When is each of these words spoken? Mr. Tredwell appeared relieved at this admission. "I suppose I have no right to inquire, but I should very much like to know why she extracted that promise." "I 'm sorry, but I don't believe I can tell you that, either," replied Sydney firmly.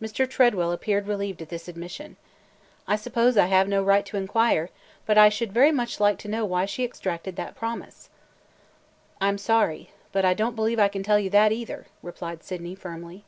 Mr. 0.00 0.26
Tredwell 0.26 0.72
appeared 0.72 1.06
relieved 1.06 1.42
at 1.42 1.50
this 1.50 1.68
admission. 1.68 2.16
"I 2.88 2.96
suppose 2.96 3.36
I 3.36 3.48
have 3.48 3.68
no 3.68 3.82
right 3.82 4.06
to 4.06 4.16
inquire, 4.16 4.70
but 5.04 5.18
I 5.18 5.28
should 5.28 5.52
very 5.52 5.70
much 5.70 6.00
like 6.00 6.16
to 6.20 6.28
know 6.28 6.46
why 6.46 6.64
she 6.64 6.84
extracted 6.84 7.36
that 7.36 7.54
promise." 7.54 8.08
"I 9.20 9.28
'm 9.28 9.36
sorry, 9.36 9.90
but 10.10 10.24
I 10.24 10.32
don't 10.32 10.56
believe 10.56 10.78
I 10.78 10.88
can 10.88 11.02
tell 11.02 11.18
you 11.18 11.28
that, 11.28 11.52
either," 11.52 11.84
replied 12.02 12.42
Sydney 12.42 12.74
firmly. 12.74 13.26